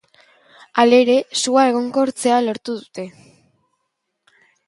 Halere, 0.83 1.17
sua 1.41 1.65
egonkortzea 1.73 2.41
lortu 2.47 2.77
dute. 2.79 3.05